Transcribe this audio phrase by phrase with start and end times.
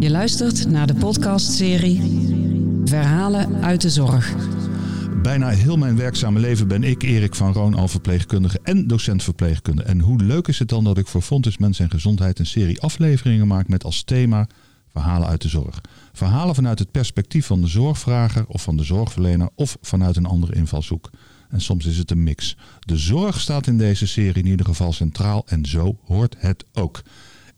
[0.00, 2.00] Je luistert naar de podcastserie
[2.84, 4.34] Verhalen uit de Zorg.
[5.22, 9.82] Bijna heel mijn werkzame leven ben ik, Erik van Roon, al verpleegkundige en docent verpleegkunde.
[9.82, 12.80] En hoe leuk is het dan dat ik voor Fontes Mens en Gezondheid een serie
[12.80, 14.48] afleveringen maak met als thema
[14.88, 15.80] Verhalen uit de Zorg.
[16.12, 20.54] Verhalen vanuit het perspectief van de zorgvrager of van de zorgverlener of vanuit een andere
[20.54, 21.10] invalshoek.
[21.48, 22.56] En soms is het een mix.
[22.80, 27.02] De zorg staat in deze serie in ieder geval centraal en zo hoort het ook.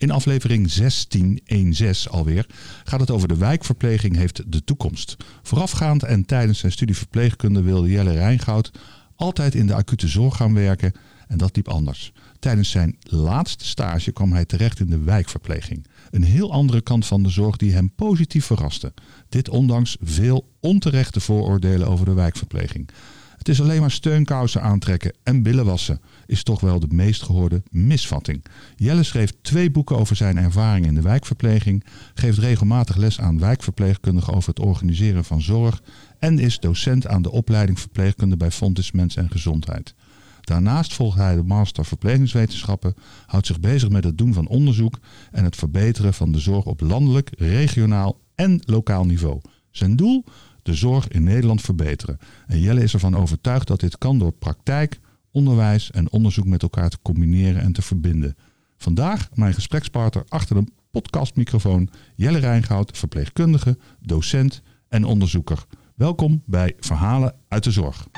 [0.02, 2.46] In aflevering 1616 alweer
[2.84, 5.16] gaat het over de wijkverpleging heeft de toekomst.
[5.42, 8.70] Voorafgaand en tijdens zijn studie verpleegkunde wilde Jelle Rijngoud
[9.16, 10.92] altijd in de acute zorg gaan werken
[11.28, 12.12] en dat liep anders.
[12.38, 15.86] Tijdens zijn laatste stage kwam hij terecht in de wijkverpleging.
[16.10, 18.92] Een heel andere kant van de zorg die hem positief verraste.
[19.28, 22.88] Dit ondanks veel onterechte vooroordelen over de wijkverpleging.
[23.36, 26.00] Het is alleen maar steunkousen aantrekken en billen wassen
[26.32, 28.44] is toch wel de meest gehoorde misvatting.
[28.76, 31.84] Jelle schreef twee boeken over zijn ervaring in de wijkverpleging,
[32.14, 35.82] geeft regelmatig les aan wijkverpleegkundigen over het organiseren van zorg
[36.18, 39.94] en is docent aan de opleiding verpleegkunde bij Fontes Mens en Gezondheid.
[40.40, 42.94] Daarnaast volgt hij de master verplegingswetenschappen,
[43.26, 44.98] houdt zich bezig met het doen van onderzoek
[45.30, 49.40] en het verbeteren van de zorg op landelijk, regionaal en lokaal niveau.
[49.70, 50.24] Zijn doel?
[50.62, 52.18] De zorg in Nederland verbeteren.
[52.46, 55.00] En Jelle is ervan overtuigd dat dit kan door praktijk,
[55.32, 58.36] onderwijs en onderzoek met elkaar te combineren en te verbinden.
[58.76, 65.64] Vandaag mijn gesprekspartner achter de podcastmicrofoon Jelle Rijngoud, verpleegkundige, docent en onderzoeker.
[65.94, 68.08] Welkom bij Verhalen uit de Zorg.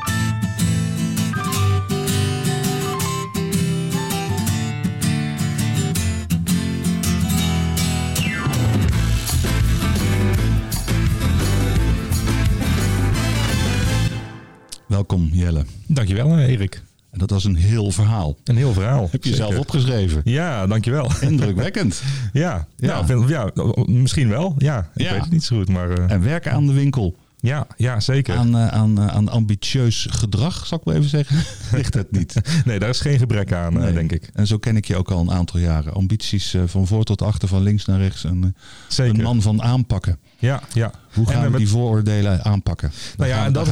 [14.86, 15.64] Welkom Jelle.
[15.86, 16.82] Dankjewel eh, Erik.
[17.14, 18.36] En dat was een heel verhaal.
[18.44, 19.08] Een heel verhaal.
[19.10, 19.46] Heb je Zeker.
[19.46, 20.20] zelf opgeschreven?
[20.24, 21.10] Ja, dankjewel.
[21.20, 22.02] Indrukwekkend.
[22.32, 22.88] ja, Ja.
[22.88, 23.06] ja.
[23.06, 23.50] vind- ja,
[23.86, 24.54] misschien wel.
[24.58, 25.12] Ja, ik Ja.
[25.12, 27.16] weet het niet zo goed, maar eh, En werken aan de winkel.
[27.40, 28.36] ja, ja, zeker.
[28.36, 31.36] Aan, eh, aan, eh, aan ambitieus gedrag, zal ik maar even zeggen.
[31.78, 32.34] Ligt het niet.
[32.64, 33.92] Nee, daar is geen gebrek aan, Nee.
[33.92, 34.30] denk ik.
[34.34, 35.92] En zo ken ik je ook al een aantal jaren.
[35.94, 38.24] Ambities van voor tot achter, van links naar rechts.
[38.24, 38.54] Een,
[38.88, 39.14] Zeker.
[39.14, 40.18] een man van aanpakken.
[40.38, 40.90] Ja, ja.
[41.14, 42.88] Hoe gaan En, we met- die vooroordelen aanpakken?
[42.88, 43.66] Daar Nou ja, gaan- en dat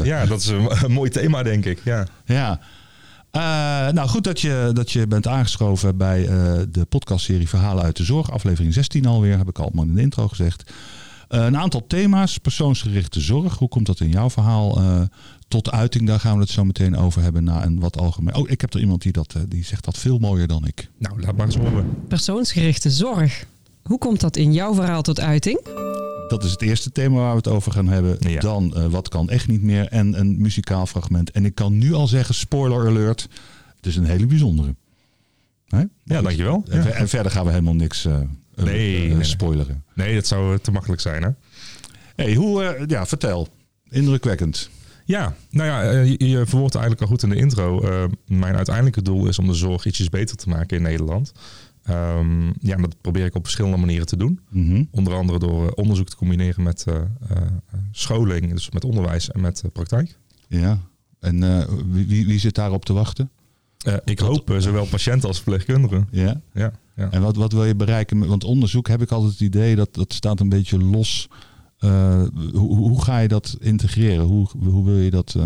[0.00, 1.80] is, ja, dat is een, een mooi thema, denk ik.
[1.84, 2.06] Ja.
[2.24, 2.60] Ja.
[3.30, 3.42] Eh,
[3.88, 8.04] nou, goed dat je, dat je bent aangeschoven bij eh, de podcastserie Verhalen uit de
[8.04, 8.30] Zorg.
[8.30, 10.72] Aflevering 16 alweer, heb ik al in de intro gezegd.
[11.28, 13.58] Eh, een aantal thema's, persoonsgerichte zorg.
[13.58, 15.00] Hoe komt dat in jouw verhaal eh,
[15.48, 16.06] tot uiting?
[16.06, 18.34] Daar gaan we het zo meteen over hebben na een wat algemeen...
[18.34, 20.88] Oh, ik heb er iemand die, dat, die zegt dat veel mooier dan ik.
[20.98, 22.06] Nou, laat maar eens horen.
[22.08, 23.46] Persoonsgerichte zorg.
[23.82, 25.60] Hoe komt dat in jouw verhaal tot uiting?
[26.28, 28.16] Dat is het eerste thema waar we het over gaan hebben.
[28.30, 28.40] Ja.
[28.40, 31.30] Dan eh, wat kan echt niet meer en een muzikaal fragment.
[31.30, 33.28] En ik kan nu al zeggen, spoiler alert,
[33.76, 34.74] het is een hele bijzondere.
[36.04, 36.64] Ja, dankjewel.
[36.68, 36.88] En, Ja.
[36.88, 38.20] en verder gaan we helemaal niks eh, eh,
[38.54, 39.24] Nee, nee, nee.
[39.24, 39.84] spoileren.
[39.94, 41.28] Nee, dat zou te makkelijk zijn, hè?
[42.16, 43.48] Hey, hoe, eh, ja, vertel.
[43.90, 44.70] Indrukwekkend.
[45.04, 47.80] Ja, nou ja, je, je verwoordt eigenlijk al goed in de intro.
[47.82, 51.32] Eh, mijn uiteindelijke doel is om de zorg ietsjes beter te maken in Nederland.
[51.82, 54.40] Ehm, ja, en dat probeer ik op verschillende manieren te doen.
[54.48, 54.84] Mhm.
[54.90, 57.36] Onder andere door eh, onderzoek te combineren met eh, eh,
[57.90, 60.18] scholing, dus met onderwijs en met praktijk.
[60.48, 60.78] Ja.
[61.20, 63.30] En wie, wie, zit daarop te wachten?
[64.04, 66.08] Ik hoop zowel patiënten als verpleegkundigen.
[66.10, 66.40] Ja.
[66.52, 67.10] Ja, ja.
[67.10, 68.26] En wat, wat wil je bereiken?
[68.26, 71.28] Want onderzoek heb ik altijd het idee dat dat staat een beetje los.
[71.78, 74.24] Eh, hoe, hoe ga je dat integreren?
[74.24, 75.36] Hoe, hoe wil je dat?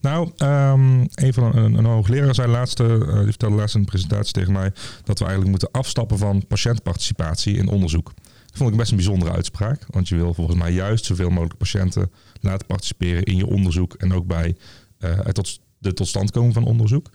[0.00, 3.86] Nou, ehm, een van een, een hoogleraar zei laatst, eh, die vertelde laatst in een
[3.86, 4.72] presentatie tegen mij
[5.04, 8.12] dat we eigenlijk moeten afstappen van patiëntparticipatie in onderzoek.
[8.46, 11.56] Dat vond ik best een bijzondere uitspraak, want je wil volgens mij juist zoveel mogelijk
[11.58, 14.56] patiënten laten participeren in je onderzoek en ook bij
[14.98, 17.10] eh, het tot, de totstandkoming van onderzoek.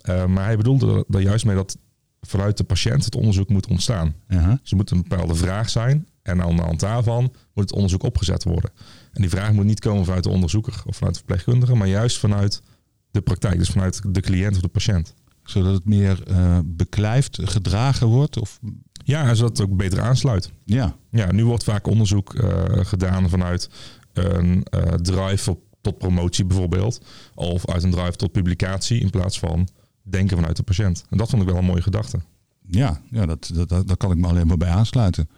[0.00, 1.76] Eh, maar hij bedoelde er- er juist mee dat
[2.20, 4.14] vanuit de patiënt het onderzoek moet ontstaan.
[4.28, 4.58] Ja.
[4.62, 6.06] Dus er moet een bepaalde vraag zijn.
[6.22, 8.70] En aan de hand daarvan moet het onderzoek opgezet worden.
[9.12, 12.18] En die vraag moet niet komen vanuit de onderzoeker of vanuit de verpleegkundige, maar juist
[12.18, 12.62] vanuit
[13.10, 13.58] de praktijk.
[13.58, 15.14] Dus vanuit de cliënt of de patiënt.
[15.44, 18.38] Zodat het meer eh, beklijft, gedragen wordt?
[18.40, 18.58] Of,
[19.04, 20.52] Ja, en zodat het ook beter aansluit.
[20.64, 20.96] ja.
[21.10, 23.68] Ja, nu wordt vaak onderzoek eh, gedaan vanuit
[24.12, 27.04] een eh, drive op- tot promotie bijvoorbeeld.
[27.34, 29.68] Of uit een drive tot publicatie in plaats van
[30.02, 31.04] denken vanuit de patiënt.
[31.10, 32.18] En dat vond ik wel een mooie gedachte.
[32.66, 35.28] Ja, ja dat, dat, dat, daar kan ik me alleen maar bij aansluiten.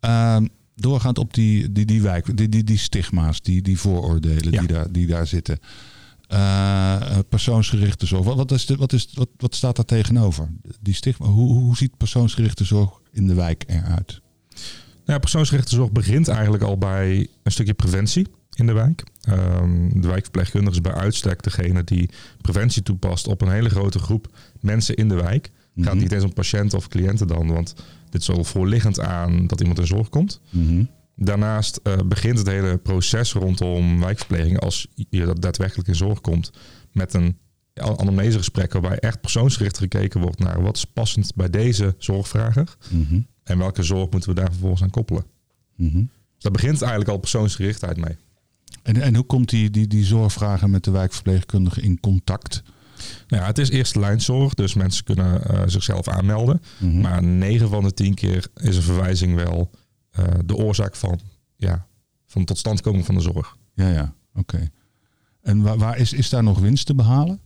[0.00, 4.58] Ehm, doorgaand op die, die, die wijk, die, die, die stigma's, die, die vooroordelen Ja.
[4.60, 5.58] die, daar, die daar zitten.
[6.28, 8.24] Eh, persoonsgerichte zorg.
[8.24, 10.48] Wat, wat, is de, wat, is, wat, wat staat daar tegenover?
[10.80, 14.20] Die stigma, hoe, hoe ziet persoonsgerichte zorg in de wijk eruit?
[14.50, 14.62] Nou,
[15.04, 19.04] ja, persoonsgerichte zorg begint eigenlijk al bij een stukje preventie in de wijk.
[19.20, 22.10] Ehm, de wijkverpleegkundige is bij uitstek degene die
[22.40, 25.50] preventie toepast op een hele grote groep mensen in de wijk.
[25.74, 26.02] Het gaat Mhm.
[26.02, 27.74] niet eens om patiënten of cliënten dan, want
[28.10, 30.40] dit is al voorliggend aan dat iemand in zorg komt.
[30.50, 30.84] Mhm.
[31.16, 36.50] Daarnaast eh, begint het hele proces rondom wijkverpleging als je dat daadwerkelijk in zorg komt
[36.92, 37.36] met een
[37.74, 43.20] anamnesegesprek waarbij echt persoonsgericht gekeken wordt naar wat is passend bij deze zorgvrager Mhm.
[43.44, 45.24] en welke zorg moeten we daar vervolgens aan koppelen.
[45.76, 45.96] Mhm.
[45.98, 46.08] Dus
[46.38, 48.16] daar begint eigenlijk al persoonsgerichtheid mee.
[48.82, 52.62] En, en hoe komt die, die, die zorgvrager met de wijkverpleegkundige in contact?
[53.28, 56.62] Nou ja, het is eerste lijnzorg, dus mensen kunnen eh, zichzelf aanmelden.
[56.78, 57.00] Mhm.
[57.00, 59.70] Maar 9 van de 10 keer is een verwijzing wel
[60.10, 61.20] eh, de oorzaak van,
[61.56, 61.86] ja,
[62.26, 63.56] van totstandkoming van de zorg.
[63.74, 64.70] Ja, ja, oké.
[65.42, 67.40] En waar, waar is, is daar nog winst te behalen?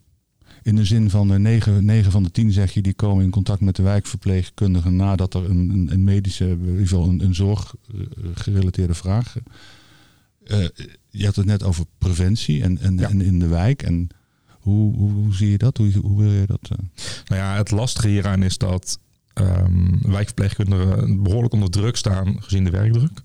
[0.63, 3.31] In de zin van de 9, 9 van de 10 zeg je, die komen in
[3.31, 7.35] contact met de wijkverpleegkundige nadat er een, een, een medische, in ieder geval een, een
[7.35, 9.37] zorggerelateerde vraag.
[10.45, 10.67] eh,
[11.11, 13.09] je had het net over preventie en, en, Ja.
[13.09, 13.83] en in de wijk.
[13.83, 14.09] En
[14.65, 15.77] hoe, hoe, hoe zie je dat?
[15.77, 16.61] Hoe, hoe wil je dat?
[16.63, 16.79] eh?
[17.27, 18.99] Nou ja, het lastige hieraan is dat
[19.33, 23.23] ehm, wijkverpleegkundigen behoorlijk onder druk staan gezien de werkdruk.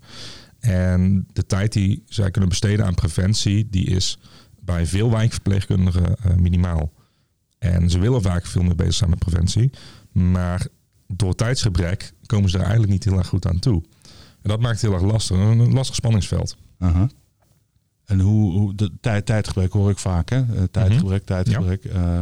[0.60, 4.18] En de tijd die zij kunnen besteden aan preventie, die is
[4.60, 6.92] bij veel wijkverpleegkundigen eh, minimaal.
[7.58, 9.70] En ze willen vaak veel meer bezig zijn met preventie.
[10.12, 10.66] Maar
[11.06, 13.82] door tijdsgebrek komen ze er eigenlijk niet heel erg goed aan toe.
[14.42, 15.36] En dat maakt het heel erg lastig.
[15.36, 16.56] Een lastig spanningsveld.
[18.10, 20.36] En hoe, hoe de tijd, tijdgebrek hoor ik vaak, hè?
[20.38, 21.84] Eh, tijdgebrek, tijdgebrek.
[21.84, 22.20] Eh,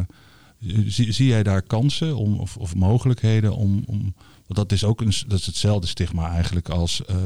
[0.86, 4.14] zie, zie jij daar kansen om, of, of mogelijkheden om, om.
[4.46, 7.16] Want dat is ook een, dat is hetzelfde stigma eigenlijk als eh,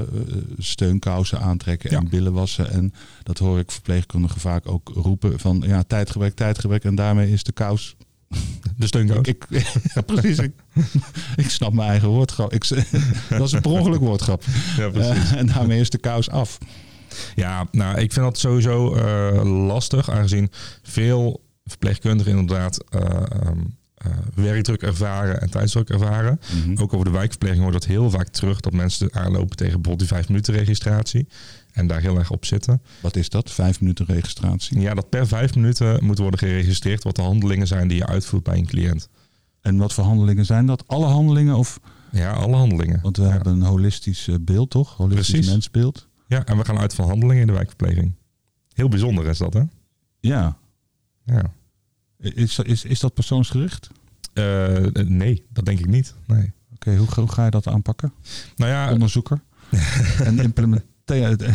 [0.59, 2.09] steunkousen aantrekken en Ja.
[2.09, 2.71] billen wassen.
[2.71, 2.93] En
[3.23, 6.85] dat hoor ik verpleegkundigen vaak ook roepen van ja, tijdgebrek, tijdgebrek.
[6.85, 7.97] En daarmee is de kous.
[8.77, 9.27] De steunkous.
[9.27, 9.47] Ik,
[9.95, 10.39] ja, precies.
[10.39, 10.53] Ik,
[11.45, 12.53] ik snap mijn eigen woordgrap.
[12.53, 12.69] Ik,
[13.29, 14.45] dat is een per ongeluk woordgrap.
[14.77, 15.31] Ja, precies.
[15.33, 16.59] En daarmee is de kous af.
[17.35, 20.51] Ja, nou, ik vind dat sowieso eh, lastig, aangezien
[20.83, 23.59] veel verpleegkundigen inderdaad eh, ehm,
[23.95, 26.41] eh, werkdruk ervaren en tijdsdruk ervaren.
[26.65, 26.83] Mhm.
[26.83, 30.09] Ook over de wijkverpleging hoort dat heel vaak terug dat mensen aanlopen tegen bijvoorbeeld die
[30.09, 31.29] vijf minuten registratie
[31.73, 32.83] en daar heel erg op zitten.
[33.01, 33.51] Wat is dat?
[33.51, 34.81] Vijf minuten registratie.
[34.81, 38.43] Ja, dat per vijf minuten moet worden geregistreerd wat de handelingen zijn die je uitvoert
[38.43, 39.09] bij een cliënt.
[39.61, 40.85] En wat voor handelingen zijn dat?
[40.87, 41.57] Alle handelingen?
[41.57, 41.81] Of,
[42.11, 42.99] Ja, alle handelingen.
[43.03, 43.31] want we ja.
[43.31, 44.97] hebben een holistisch beeld, toch?
[44.97, 45.51] Holistisch Precies.
[45.51, 46.09] mensbeeld.
[46.33, 48.13] Ja, en we gaan uit van handelingen in de wijkverpleging.
[48.73, 49.63] Heel bijzonder is dat, hè?
[50.21, 50.57] Ja.
[51.25, 51.53] Ja.
[52.19, 53.91] Is, is, is dat persoonsgericht?
[54.33, 56.15] Eh, nee, dat denk ik niet.
[56.27, 56.53] Nee.
[56.75, 58.13] Oké, hoe, hoe ga je dat aanpakken?
[58.57, 59.41] Nou ja, Onderzoeker?
[60.25, 60.91] en implementeren?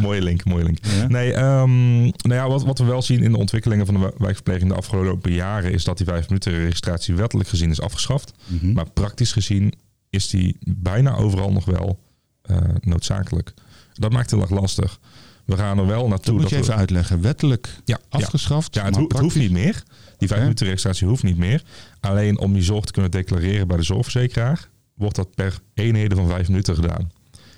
[0.00, 0.78] mooie link, mooie link.
[0.84, 1.06] Ja?
[1.06, 4.12] Nee, ehm, nou ja, wat, wat we wel zien in de ontwikkelingen van de wij-
[4.18, 8.32] wijkverpleging de afgelopen jaren is dat die vijf minuten registratie wettelijk gezien is afgeschaft.
[8.46, 8.72] Mhm.
[8.72, 9.72] Maar praktisch gezien
[10.10, 12.03] is die bijna overal nog wel
[12.44, 13.54] eh, noodzakelijk.
[13.94, 14.98] Dat maakt het heel erg lastig.
[15.44, 16.32] We gaan er wel dat naartoe.
[16.32, 17.20] moet dat je even we- uitleggen.
[17.20, 18.18] Wettelijk ja, ja.
[18.18, 18.74] afgeschaft.
[18.74, 19.82] Ja, het, ho- het hoeft niet meer.
[20.18, 21.62] Die vijf minuten registratie hoeft niet meer.
[22.00, 26.28] Alleen om je zorg te kunnen declareren bij de zorgverzekeraar, wordt dat per eenheden van
[26.28, 27.10] vijf minuten gedaan.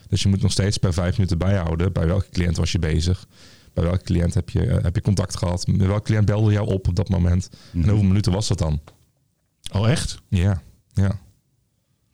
[0.08, 1.92] Dus je moet nog steeds per vijf minuten bijhouden.
[1.92, 3.26] Bij welke cliënt was je bezig?
[3.74, 5.66] Bij welke cliënt heb je, eh, heb je contact gehad?
[5.66, 7.48] Met welke cliënt belde jou op op dat moment?
[7.70, 7.82] Mhm.
[7.82, 8.80] En hoeveel minuten was dat dan?
[9.72, 10.18] Oh, echt?
[10.28, 10.62] Ja,
[10.92, 11.18] ja.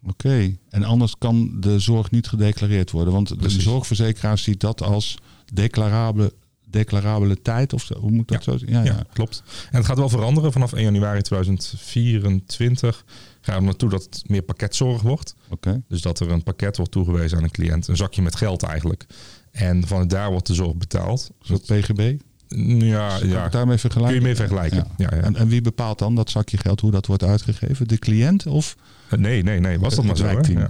[0.09, 0.57] Oké.
[0.69, 3.13] En anders kan de zorg niet gedeclareerd worden.
[3.13, 5.19] Want de zorgverzekeraar ziet dat als
[5.53, 6.33] declarabele,
[6.69, 7.73] declarabele tijd.
[7.73, 7.99] Of zo.
[7.99, 8.53] Hoe moet dat Ja.
[8.53, 8.71] zo zijn?
[8.71, 9.05] Ja, Ja, ja.
[9.13, 9.43] klopt.
[9.71, 10.53] En het gaat wel veranderen.
[10.53, 13.05] Vanaf 1 januari 2024
[13.41, 15.35] gaan we naartoe dat het meer pakketzorg wordt.
[15.49, 15.83] Oké.
[15.89, 17.89] Dus dat er een pakket wordt toegewezen aan een cliënt.
[17.89, 19.07] Een zakje met geld eigenlijk.
[19.51, 21.31] En van daar wordt de zorg betaald.
[21.43, 22.21] Is dat PGB?
[22.79, 23.49] Ja, Kan ja.
[23.49, 24.15] daarmee kun vergelijken?
[24.15, 24.77] je mee vergelijken.
[24.77, 24.87] Ja.
[24.97, 25.17] Ja.
[25.17, 27.89] Ja, En, en wie bepaalt dan dat zakje geld, hoe dat wordt uitgegeven?
[27.89, 28.77] De cliënt of
[29.17, 29.79] Nee, nee, nee.
[29.79, 30.27] Was dat maar zo?
[30.27, 30.41] Hè?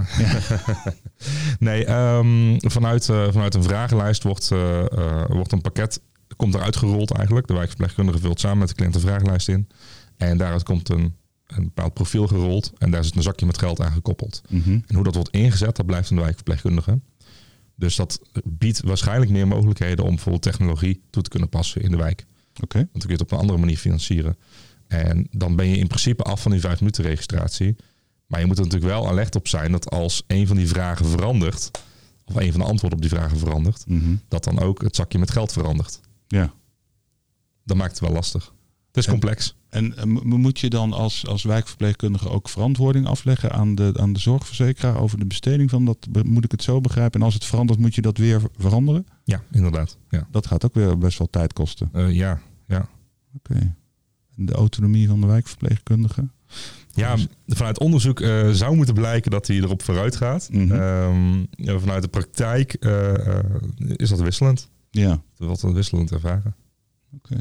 [1.58, 6.00] nee, ehm, vanuit, eh, vanuit een vragenlijst wordt, eh, eh, wordt een pakket
[6.36, 7.46] komt eruit gerold eigenlijk.
[7.46, 9.68] De wijkverpleegkundige vult samen met de cliënt een vragenlijst in.
[10.16, 11.14] En daaruit komt een,
[11.46, 12.72] een bepaald profiel gerold.
[12.78, 14.42] En daar zit een zakje met geld aan gekoppeld.
[14.48, 14.70] Mhm.
[14.86, 17.00] En hoe dat wordt ingezet, dat blijft de wijkverpleegkundige.
[17.82, 21.96] Dus dat biedt waarschijnlijk meer mogelijkheden om bijvoorbeeld technologie toe te kunnen passen in de
[21.96, 22.26] wijk.
[22.62, 22.76] Oké.
[22.78, 24.36] Want dan kun je het op een andere manier financieren.
[24.88, 27.76] En dan ben je in principe af van die vijf minuten registratie.
[28.26, 31.06] Maar je moet er natuurlijk wel alert op zijn dat als een van die vragen
[31.06, 31.70] verandert,
[32.24, 34.14] of een van de antwoorden op die vragen verandert, Mhm.
[34.28, 36.00] dat dan ook het zakje met geld verandert.
[36.28, 36.52] Ja.
[37.64, 38.52] Dat maakt het wel lastig.
[38.92, 39.56] Het is En- complex.
[39.68, 44.12] En eh, mo- moet je dan als, als wijkverpleegkundige ook verantwoording afleggen aan de, aan
[44.12, 46.06] de zorgverzekeraar over de besteding van dat?
[46.24, 47.20] Moet ik het zo begrijpen?
[47.20, 49.06] En als het verandert, moet je dat weer ver- veranderen?
[49.24, 49.96] Ja, inderdaad.
[50.08, 51.88] Ja, Dat gaat ook weer best wel tijd kosten.
[51.92, 52.88] Eh, ja, ja.
[53.36, 53.74] Oké.
[54.34, 56.28] De autonomie van de wijkverpleegkundige?
[56.94, 60.48] ja vanuit onderzoek eh, zou moeten blijken dat hij erop vooruit gaat.
[60.52, 60.72] Mhm.
[60.72, 62.74] Ehm, ja, vanuit de praktijk
[63.96, 64.68] is dat wisselend.
[64.90, 65.22] Ja.
[65.36, 66.54] Wat een wisselend ervaren.
[67.14, 67.36] Oké.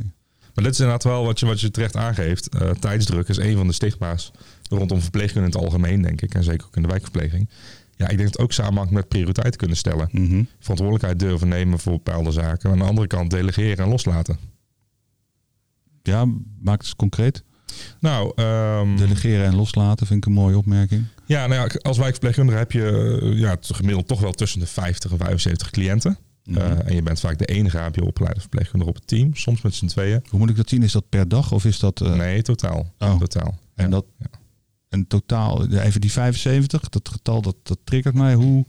[0.53, 2.49] Maar dit is inderdaad wel wat je, wat je terecht aangeeft.
[2.49, 4.31] Eh, tijdsdruk is een van de stigma's
[4.69, 6.33] rondom verpleegkunde in het algemeen, denk ik.
[6.33, 7.49] En zeker ook in de wijkverpleging.
[7.95, 10.09] Ja, ik denk dat het ook samenhangt met prioriteit kunnen stellen.
[10.11, 10.43] Mhm.
[10.59, 12.65] Verantwoordelijkheid durven nemen voor bepaalde zaken.
[12.65, 14.37] En aan de andere kant delegeren en loslaten.
[16.03, 16.25] Ja,
[16.61, 17.43] maak het concreet.
[17.99, 21.05] Nou, ehm, Delegeren en loslaten vind ik een mooie opmerking.
[21.25, 25.11] ja, nou ja, als wijkverpleegkundige heb je eh, ja, gemiddeld toch wel tussen de 50
[25.11, 26.17] en 75 cliënten.
[26.51, 26.59] Mhm.
[26.61, 29.35] Eh, en je bent vaak de enige HBO-opgeleide verpleegkundige op het team.
[29.35, 30.21] Soms met z'n tweeën.
[30.29, 30.83] Hoe moet ik dat zien?
[30.83, 32.01] Is dat per dag of is dat...
[32.01, 32.93] eh, nee, totaal.
[32.99, 33.19] Oh.
[33.19, 33.59] totaal.
[33.75, 33.89] En Ja.
[33.89, 34.25] dat Ja.
[34.89, 38.33] en totaal, even die 75, dat getal dat, dat triggert mij.
[38.33, 38.65] Hoe,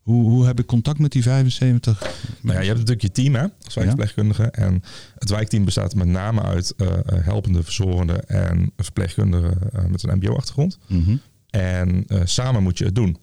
[0.00, 2.00] hoe, hoe heb ik contact met die 75?
[2.40, 4.42] Nou ja, je hebt natuurlijk je team hè, als wijkverpleegkundige.
[4.44, 4.82] En
[5.18, 10.78] het wijkteam bestaat met name uit eh, helpende, verzorgende en verpleegkundigen met een mbo-achtergrond.
[10.86, 11.16] Mhm.
[11.50, 13.16] En samen moet je het doen.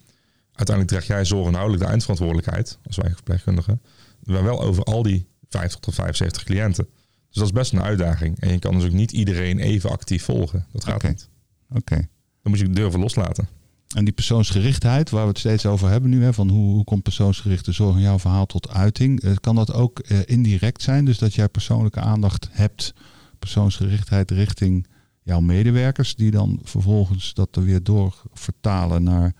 [0.58, 3.80] Uiteindelijk draag jij zorg en houdelijk de eindverantwoordelijkheid als wijkverpleegkundige.
[4.24, 6.88] Maar wel over al die 50 tot 75 cliënten.
[7.28, 8.40] Dus dat is best een uitdaging.
[8.40, 10.66] En je kan dus ook niet iedereen even actief volgen.
[10.72, 11.30] Dat gaat niet.
[11.70, 11.96] Oké.
[12.42, 13.48] Dan moet je durven loslaten.
[13.96, 17.04] En die persoonsgerichtheid, waar we het steeds over hebben nu, hè, van hoe, hoe komt
[17.04, 19.22] persoonsgerichte zorg in jouw verhaal tot uiting?
[19.22, 21.06] Eh, kan dat ook eh, indirect zijn?
[21.06, 22.94] Dus dat jij persoonlijke aandacht hebt,
[23.40, 24.88] persoonsgerichtheid richting
[25.22, 29.34] jouw medewerkers, die dan vervolgens dat er weer door vertalen naar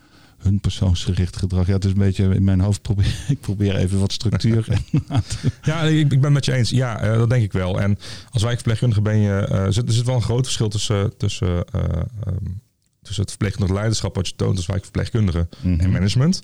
[0.48, 1.68] hun persoonsgericht gedrag.
[1.68, 4.68] Ja, het is een beetje in mijn hoofd probeer ik probeer even wat structuur.
[5.64, 6.70] Ja, ik, ik ben met je eens.
[6.70, 7.82] Ja, eh, dat denk ik wel.
[7.82, 7.98] En
[8.32, 9.38] als wijkverpleegkundige ben je...
[9.40, 12.46] eh, zit, er zit wel een groot verschil tussen, tussen, eh, ehm,
[13.02, 14.16] tussen het verpleegkundig leiderschap...
[14.16, 15.80] wat je toont als wijkverpleegkundige Mhm.
[15.80, 16.42] en management.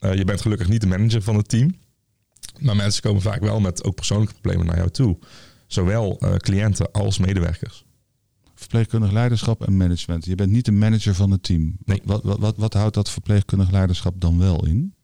[0.00, 1.76] Je bent gelukkig niet de manager van het team.
[2.58, 5.18] Maar mensen komen vaak wel met ook persoonlijke problemen naar jou toe.
[5.66, 7.84] Zowel cliënten als medewerkers.
[8.58, 10.24] Verpleegkundig leiderschap en management.
[10.24, 11.76] Je bent niet de manager van het team.
[11.84, 12.00] Nee.
[12.04, 14.94] Wat, wat, wat, wat houdt dat verpleegkundig leiderschap dan wel in?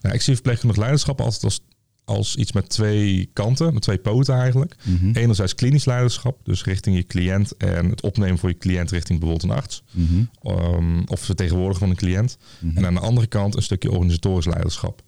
[0.00, 1.60] Nou, ik zie verpleegkundig leiderschap altijd als,
[2.04, 4.76] als iets met twee kanten, met twee poten eigenlijk.
[4.84, 5.10] Mhm.
[5.12, 9.50] Enerzijds klinisch leiderschap, dus richting je cliënt en het opnemen voor je cliënt richting bijvoorbeeld
[9.50, 9.82] een arts.
[9.90, 10.24] Mhm.
[10.42, 12.38] um, of vertegenwoordiger van een cliënt.
[12.60, 12.76] Mhm.
[12.76, 15.02] En aan de andere kant een stukje organisatorisch leiderschap.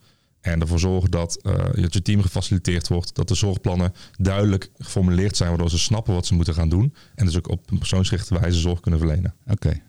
[0.44, 1.38] En ervoor zorgen dat,
[1.74, 3.14] dat je team gefaciliteerd wordt.
[3.14, 5.48] Dat de zorgplannen duidelijk geformuleerd zijn.
[5.48, 6.94] Waardoor ze snappen wat ze moeten gaan doen.
[7.14, 9.34] En dus ook op een persoonsgerichte wijze zorg kunnen verlenen.
[9.46, 9.80] Oké.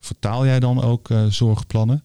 [0.00, 2.04] Vertaal jij dan ook eh, zorgplannen?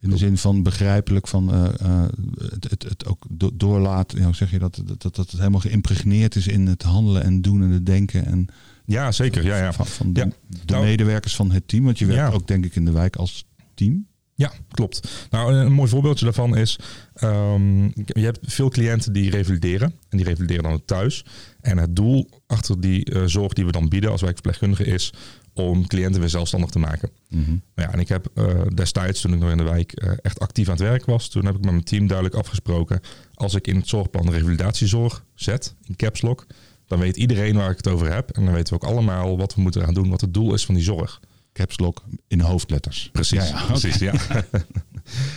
[0.00, 2.04] In de zin van begrijpelijk van eh,
[2.38, 4.22] het, het, het ook do- doorlaten.
[4.24, 4.82] Hoe zeg je dat?
[4.84, 5.16] Dat, dat?
[5.16, 8.26] het helemaal geïmpregneerd is in het handelen en doen en het denken.
[8.26, 8.46] En
[8.84, 9.44] Ja, zeker.
[9.44, 9.72] Ja, ja.
[9.72, 10.26] van, van de, Ja.
[10.48, 11.84] de Nou- medewerkers van het team.
[11.84, 12.34] Want je werkt Ja.
[12.36, 14.06] ook denk ik in de wijk als team.
[14.38, 15.26] Ja, klopt.
[15.30, 16.78] Nou, een, mooi voorbeeldje daarvan is...
[17.14, 19.94] ehm, je hebt veel cliënten die revalideren.
[20.08, 21.24] En die revalideren dan thuis.
[21.60, 25.12] En het doel achter die eh, zorg die we dan bieden als wijkverpleegkundige is...
[25.52, 27.10] om cliënten weer zelfstandig te maken.
[27.74, 30.40] Nou ja, en ik heb eh, destijds, toen ik nog in de wijk eh, echt
[30.40, 33.00] actief aan het werk was, toen heb ik met mijn team duidelijk afgesproken.
[33.34, 36.46] Als ik in het zorgplan revalidatiezorg zet, in caps lock,
[36.86, 38.30] dan weet iedereen waar ik het over heb.
[38.30, 40.66] En dan weten we ook allemaal wat we moeten gaan doen, wat het doel is
[40.66, 41.20] van die zorg.
[41.58, 43.08] Caps lock in hoofdletters.
[43.12, 44.12] Precies, Ja, ja, precies ja.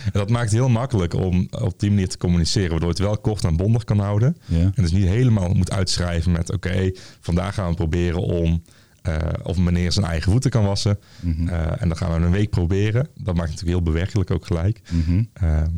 [0.04, 3.04] en dat maakt het heel makkelijk om op die manier te communiceren, waardoor je het
[3.04, 4.36] wel kort en bondig kan houden.
[4.44, 4.60] Ja.
[4.60, 8.62] En dus niet helemaal moet uitschrijven met, oké, vandaag gaan we proberen om...
[9.02, 10.98] eh, of meneer zijn eigen voeten kan wassen.
[11.20, 11.48] Mhm.
[11.48, 13.08] Eh, en dan gaan we een week proberen.
[13.14, 14.80] Dat maakt het natuurlijk heel bewerkelijk ook gelijk.
[14.90, 15.24] Mhm.
[15.32, 15.70] Ehm,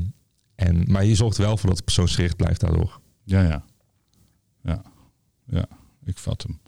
[0.55, 3.01] en, maar je zorgt wel voor dat het persoonsgericht blijft daardoor.
[3.25, 3.65] Ja, ja.
[4.63, 4.83] Ja,
[5.47, 5.67] ja.
[6.05, 6.59] Ik vat hem.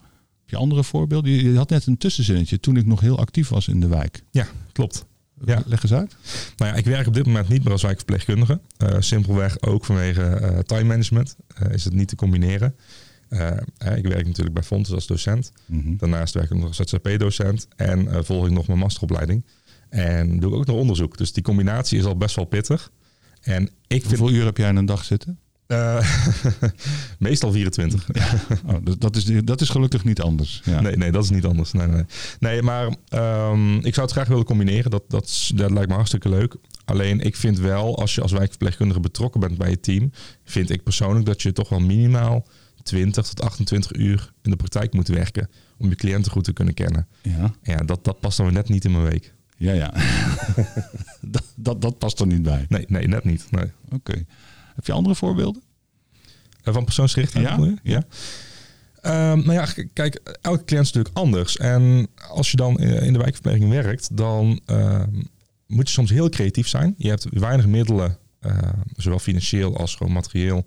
[0.47, 1.31] Heb je andere voorbeelden?
[1.31, 4.23] Je, had net een tussenzinnetje toen ik nog heel actief was in de wijk.
[4.31, 5.07] Ja, klopt.
[5.45, 5.62] Ja.
[5.67, 6.17] Leg eens uit.
[6.57, 8.61] Nou ja, ik werk op dit moment niet meer als wijkverpleegkundige.
[8.76, 12.75] Eh, simpelweg ook vanwege eh, time management eh, is het niet te combineren.
[13.79, 15.53] Ik werk natuurlijk bij Fontes als docent.
[15.67, 15.97] Mhm.
[15.97, 17.69] Daarnaast werk ik nog als ZZP-docent.
[17.76, 19.45] En volg ik nog mijn masteropleiding.
[19.88, 21.19] En doe ik ook nog onderzoek.
[21.19, 22.91] Dus die combinatie is al best wel pittig.
[23.41, 25.38] En ik vind Hoeveel uur heb jij in een dag zitten?
[25.66, 26.11] Eh,
[27.18, 28.08] meestal 24.
[28.66, 30.61] Oh, dat, is, dat is gelukkig niet anders.
[30.64, 30.80] Ja.
[30.80, 31.73] Nee, nee, dat is niet anders.
[31.73, 32.04] Nee, nee.
[32.38, 34.90] nee maar ehm, ik zou het graag willen combineren.
[34.90, 36.56] Dat, dat, dat lijkt me hartstikke leuk.
[36.85, 40.12] Alleen ik vind wel, als je als wijkverpleegkundige betrokken bent bij je team,
[40.44, 42.46] vind ik persoonlijk dat je toch wel minimaal
[42.82, 46.75] 20 tot 28 uur in de praktijk moet werken om je cliënten goed te kunnen
[46.75, 47.06] kennen.
[47.23, 49.35] Ja, ja, dat, dat past dan weer net niet in mijn week.
[49.56, 49.73] ja.
[49.73, 49.92] ja.
[51.20, 52.66] dat, dat, dat past er niet bij.
[52.68, 53.46] Nee, nee, net niet.
[53.50, 53.73] Nee.
[53.90, 54.25] Oké.
[54.76, 55.62] Heb je andere voorbeelden?
[56.62, 57.47] Eh, Van persoonsgerichtheid?
[57.49, 58.04] Ja, ja.
[59.00, 61.56] Ehm, nou ja, kijk, elke cliënt is natuurlijk anders.
[61.56, 65.23] En als je dan eh, in de wijkverpleging werkt, dan ehm,
[65.66, 66.95] moet je soms heel creatief zijn.
[66.99, 68.59] Je hebt weinig middelen, eh,
[68.97, 70.66] zowel financieel als gewoon materieel,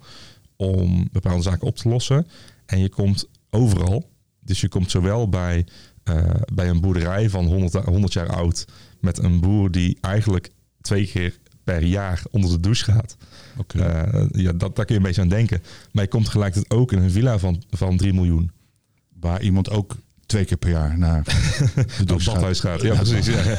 [0.55, 2.27] om bepaalde zaken op te lossen.
[2.65, 4.09] En je komt overal.
[4.39, 5.65] Dus je komt zowel bij,
[6.53, 8.65] bij een boerderij van 100, a- 100 jaar oud
[8.99, 10.49] met een boer die eigenlijk
[10.81, 11.39] twee keer
[11.69, 13.17] per jaar onder de douche gaat.
[13.57, 13.79] Oké.
[13.79, 15.63] Eh, ja, dat, daar kun je een beetje aan denken.
[15.91, 18.51] Maar je komt tegelijkertijd ook in een villa van, van 3 miljoen.
[19.19, 19.95] Waar iemand ook
[20.25, 21.23] twee keer per jaar naar
[21.97, 22.81] de douche badhuis gaat.
[22.81, 23.25] Ja, Ja, precies.
[23.25, 23.57] Ja, ja.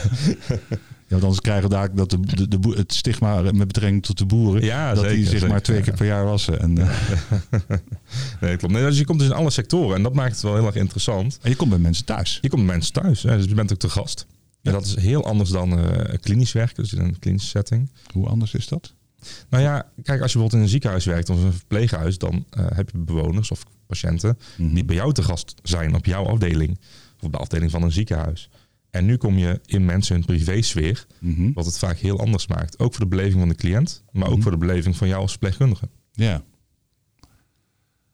[1.09, 4.27] Want anders krijgen we daar dat de, de, de, het stigma met betrekking tot de
[4.27, 4.63] boeren.
[4.63, 6.61] Ja, dat die zeker, zich zeker, maar twee keer per jaar wassen.
[6.61, 6.91] En, eh,
[8.41, 8.75] Nee, klopt.
[8.75, 10.75] Nee, dus je komt dus in alle sectoren en dat maakt het wel heel erg
[10.75, 11.39] interessant.
[11.43, 12.39] en je komt bij mensen thuis.
[12.41, 14.27] Je komt bij mensen thuis, hè, dus je bent ook te gast.
[14.63, 17.91] En dat is heel anders dan eh, klinisch werken, dus in een klinische setting.
[18.13, 18.95] Hoe anders is dat?
[19.51, 22.67] Nou ja, kijk, als je bijvoorbeeld in een ziekenhuis werkt of een verpleeghuis, dan eh,
[22.69, 24.75] heb je bewoners of patiënten Mhm.
[24.75, 26.79] die bij jou te gast zijn op jouw afdeling
[27.19, 28.49] of op de afdeling van een ziekenhuis.
[28.91, 31.53] En nu kom je in mensen hun privésfeer, Mhm.
[31.53, 32.79] wat het vaak heel anders maakt.
[32.79, 34.43] Ook voor de beleving van de cliënt, maar ook Mhm.
[34.43, 35.89] voor de beleving van jou als verpleegkundige.
[36.13, 36.43] Ja.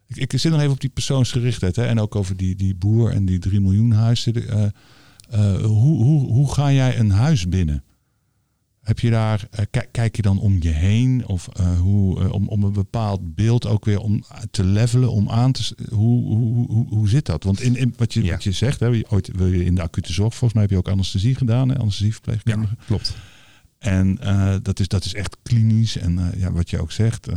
[0.06, 1.76] Ik, ik zit nog even op die persoonsgerichtheid.
[1.76, 1.84] Hè?
[1.86, 4.48] En ook over die, die boer en die 3 miljoen huizen.
[4.48, 4.64] Eh,
[5.30, 7.84] eh, hoe, hoe, hoe ga jij een huis binnen?
[8.82, 11.26] Heb je daar, eh, kijk, kijk je dan om je heen?
[11.26, 15.28] Of eh, hoe, eh, om, om een bepaald beeld ook weer om te levelen, om
[15.30, 15.76] aan te...
[15.90, 17.44] Hoe, hoe, hoe, hoe zit dat?
[17.44, 18.30] Want in, in wat, je, Ja.
[18.30, 20.76] wat je zegt, hè, ooit wil je in de acute zorg, volgens mij heb je
[20.78, 21.78] ook anesthesie gedaan, hè?
[21.78, 22.76] anesthesieverpleegkundige.
[22.86, 23.16] klopt.
[23.78, 25.96] En eh, dat, is, dat is echt klinisch.
[25.96, 27.28] En ja, wat je ook zegt.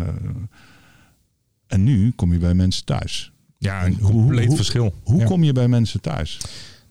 [1.68, 3.32] en nu kom je bij mensen thuis.
[3.58, 4.94] Ja, En een hoe- compleet hoe- verschil.
[5.04, 5.26] Hoe Ja.
[5.26, 6.38] kom je bij mensen thuis?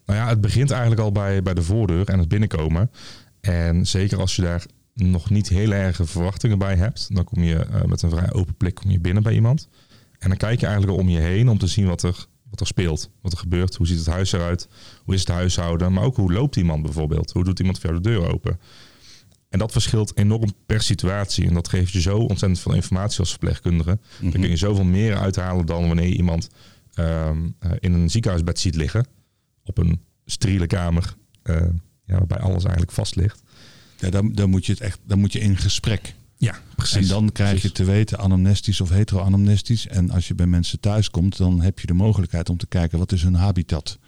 [0.09, 2.91] Nou ja, het begint eigenlijk al bij, bij de voordeur en het binnenkomen.
[3.41, 7.57] En zeker als je daar nog niet heel erge verwachtingen bij hebt, dan kom je
[7.57, 9.69] eh, met een vrij open blik kom je binnen bij iemand.
[10.19, 12.61] En dan kijk je eigenlijk al om je heen om te zien wat er, wat
[12.61, 13.75] er speelt, wat er gebeurt.
[13.75, 14.69] Hoe ziet het huis eruit?
[15.05, 15.93] Hoe is het huishouden?
[15.93, 17.33] Maar ook hoe loopt iemand bijvoorbeeld?
[17.33, 18.61] Hoe doet iemand voor jou de deur open?
[19.49, 21.47] En dat verschilt enorm per situatie.
[21.47, 23.99] En dat geeft je zo ontzettend veel informatie als verpleegkundige.
[24.21, 26.49] Dan kun je zoveel meer uithalen dan wanneer je iemand
[26.95, 29.07] ehm, eh, in een ziekenhuisbed ziet liggen.
[29.69, 31.15] Op een steriele kamer.
[31.43, 31.57] eh,
[32.05, 33.43] ja, waarbij alles eigenlijk vast ligt.
[33.99, 36.15] Ja, dan, dan, moet je het echt, dan moet je in gesprek.
[36.37, 36.97] Ja, precies.
[36.97, 39.87] En dan krijg je te weten anamnestisch of heteroanamnestisch.
[39.87, 42.99] En als je bij mensen thuis komt, dan heb je de mogelijkheid om te kijken
[42.99, 43.99] wat is hun habitat.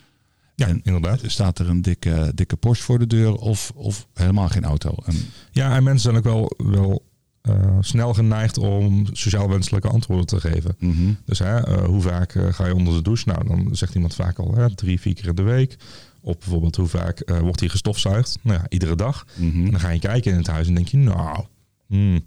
[0.55, 1.21] Ja, en- inderdaad.
[1.27, 4.95] Staat er een dikke, dikke Porsche voor de deur of, of helemaal geen auto?
[5.05, 5.15] En,
[5.51, 6.25] Ja, en mensen zijn ook
[6.57, 7.09] wel, wel
[7.41, 10.75] eh, snel geneigd om sociaal wenselijke antwoorden te geven.
[10.79, 11.13] mhm.
[11.25, 13.29] Dus hè, eh, hoe vaak eh, ga je onder de douche?
[13.29, 15.77] Nou, dan zegt iemand vaak al hè, drie, vier keer in de week.
[16.21, 18.39] Of bijvoorbeeld hoe vaak wordt hier gestofzuigd?
[18.43, 19.27] Nou ja, iedere dag.
[19.37, 19.65] Mhm.
[19.65, 21.45] En dan ga je kijken in het huis en denk je, nou,
[21.87, 22.21] hmm,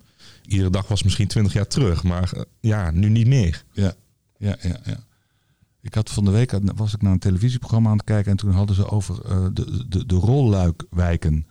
[0.46, 3.64] iedere dag was misschien twintig jaar terug, maar ja, nu niet meer.
[3.72, 3.94] Ja,
[4.38, 5.04] ja, ja, ja.
[5.82, 8.52] Ik had van de week was ik naar een televisieprogramma aan het kijken en toen
[8.52, 9.16] hadden ze over
[9.54, 11.48] de, de, de rolluikwijken.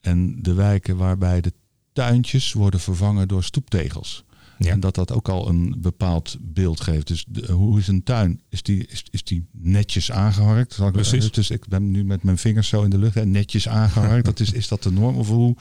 [0.00, 1.52] En de wijken waarbij de
[1.92, 4.24] tuintjes worden vervangen door stoeptegels.
[4.58, 4.70] Ja.
[4.70, 7.06] En dat dat ook al een bepaald beeld geeft.
[7.06, 8.40] Dus de- hoe is een tuin?
[8.48, 10.72] Is die, is, is die netjes aangeharkt?
[10.72, 11.32] Zal ik- Precies.
[11.32, 13.14] Dus ik ben nu met mijn vingers zo in de lucht.
[13.14, 14.24] hè, Netjes aangeharkt.
[14.30, 15.16] dat is, is dat de norm?
[15.16, 15.56] Of hoe?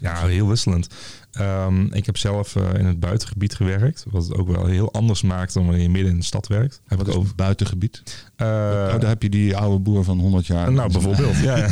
[0.00, 0.86] Ja, heel wisselend.
[1.32, 5.22] Ehm, ik heb zelf eh, in het buitengebied gewerkt, wat het ook wel heel anders
[5.22, 6.80] maakt dan wanneer je midden in de stad werkt.
[6.86, 7.26] Heb Wat is over.
[7.28, 8.02] het buitengebied?
[8.36, 10.72] Eh, oh, daar heb je die oude boer van 100 jaar.
[10.72, 11.36] nou, bijvoorbeeld.
[11.48, 11.68] ja, ja.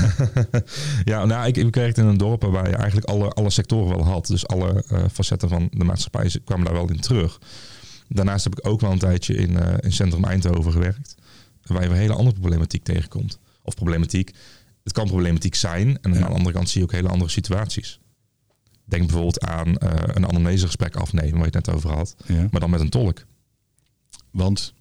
[1.05, 4.05] ja nou, ik, ik werkte in een dorp waar je eigenlijk alle, alle sectoren wel
[4.07, 4.27] had.
[4.27, 7.39] Dus alle eh, facetten van de maatschappij kwamen daar wel in terug.
[8.09, 11.15] Daarnaast heb ik ook wel een tijdje in, in Centrum Eindhoven gewerkt.
[11.63, 13.39] Waar je weer hele andere problematiek tegenkomt.
[13.63, 14.31] Of problematiek.
[14.85, 15.99] Het kan problematiek zijn.
[16.03, 16.17] En Ja.
[16.21, 18.01] aan de andere kant zie je ook hele andere situaties.
[18.89, 22.17] Denk bijvoorbeeld aan eh, een anamnesegesprek afnemen, waar je het net over had.
[22.27, 22.49] Ja.
[22.51, 23.25] Maar dan met een tolk.
[24.31, 24.75] Want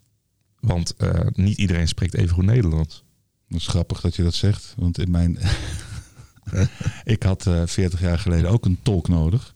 [0.60, 3.04] Want eh, niet iedereen spreekt even goed Nederlands.
[3.50, 4.74] Dat is grappig dat je dat zegt.
[4.78, 5.38] Want in mijn.
[7.04, 9.54] ik had eh 40 jaar geleden ook een tolk nodig.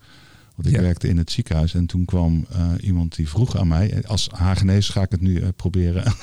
[0.56, 0.82] Want ik Ja.
[0.82, 1.74] werkte in het ziekenhuis.
[1.74, 4.04] En toen kwam eh, iemand die vroeg aan mij.
[4.06, 6.14] Als Hagenees ga ik het nu eh, proberen.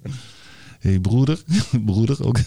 [0.80, 1.42] hey broeder,
[1.86, 2.38] broeder ook.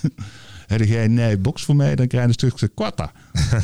[0.72, 1.96] Heb jij een nee box voor mij?
[1.96, 3.12] Dan krijg je een stukje kwarta.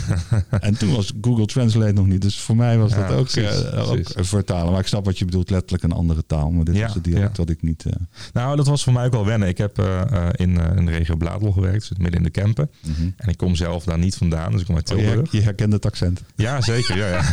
[0.59, 2.21] en toen was Google Translate nog niet.
[2.21, 4.29] Dus voor mij was Ja, dat ook, precies, eh, ook precies.
[4.29, 4.71] vertalen.
[4.71, 5.49] Maar ik snap wat je bedoelt.
[5.49, 6.51] Letterlijk een andere taal.
[6.51, 7.43] Maar dit Ja, was het dialect ja.
[7.43, 7.85] wat ik niet...
[7.85, 7.91] eh,
[8.33, 9.47] Nou, dat was voor mij ook wel wennen.
[9.47, 10.01] Ik heb eh,
[10.35, 12.69] in, in de regio Bladel gewerkt, dus midden in de Kempen.
[12.81, 13.09] mhm.
[13.17, 15.31] En ik kom zelf daar niet vandaan, dus ik kom uit Oh, je, Tilburg.
[15.31, 16.23] je herkent het accent.
[16.35, 16.97] Ja, zeker.
[16.97, 17.23] Ja, ja.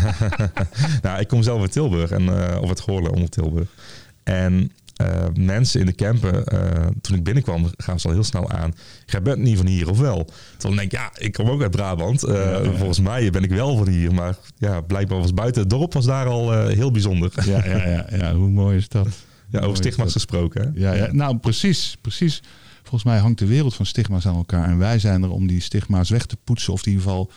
[1.03, 2.29] nou, ik kom zelf uit Tilburg, en,
[2.61, 3.69] of het Goorlen onder Tilburg.
[4.23, 8.51] En eh, mensen in de campen, eh, toen ik binnenkwam, gaan ze al heel snel
[8.51, 8.75] aan.
[9.07, 10.29] Jij bent niet van hier, of wel?
[10.57, 12.23] Toen denk ik, ja, ik kom ook uit Brabant.
[12.23, 12.73] Eh, Ja, ja.
[12.73, 14.15] Volgens mij ben ik wel van hier.
[14.15, 17.33] Maar ja, blijkbaar was buiten het dorp was daar al heel bijzonder.
[17.45, 19.09] Ja, ja, ja, ja, hoe mooi is dat?
[19.49, 20.63] Ja, over stigma's gesproken.
[20.63, 20.81] Hè?
[20.81, 22.43] Ja, ja, nou precies, precies.
[22.83, 24.69] Volgens mij hangt de wereld van stigma's aan elkaar.
[24.69, 26.73] En wij zijn er om die stigma's weg te poetsen.
[26.73, 27.31] Of in ieder geval